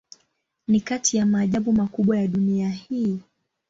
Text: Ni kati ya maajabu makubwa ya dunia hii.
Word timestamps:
Ni 0.67 0.79
kati 0.81 1.17
ya 1.17 1.25
maajabu 1.25 1.73
makubwa 1.73 2.17
ya 2.17 2.27
dunia 2.27 2.69
hii. 2.69 3.19